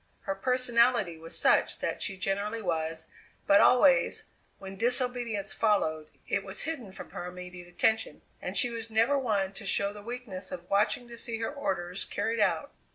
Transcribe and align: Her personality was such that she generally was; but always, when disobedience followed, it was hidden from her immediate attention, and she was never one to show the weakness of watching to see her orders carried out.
Her 0.21 0.33
personality 0.33 1.15
was 1.19 1.37
such 1.37 1.77
that 1.77 2.01
she 2.01 2.17
generally 2.17 2.59
was; 2.63 3.05
but 3.45 3.61
always, 3.61 4.23
when 4.57 4.75
disobedience 4.75 5.53
followed, 5.53 6.09
it 6.27 6.43
was 6.43 6.63
hidden 6.63 6.91
from 6.91 7.11
her 7.11 7.27
immediate 7.27 7.67
attention, 7.67 8.23
and 8.41 8.57
she 8.57 8.71
was 8.71 8.89
never 8.89 9.15
one 9.19 9.53
to 9.53 9.63
show 9.63 9.93
the 9.93 10.01
weakness 10.01 10.51
of 10.51 10.67
watching 10.71 11.07
to 11.09 11.19
see 11.19 11.37
her 11.37 11.53
orders 11.53 12.03
carried 12.03 12.39
out. 12.39 12.71